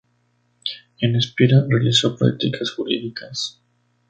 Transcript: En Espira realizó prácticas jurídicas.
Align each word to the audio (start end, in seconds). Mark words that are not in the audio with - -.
En 0.97 1.15
Espira 1.15 1.63
realizó 1.69 2.17
prácticas 2.17 2.71
jurídicas. 2.71 3.61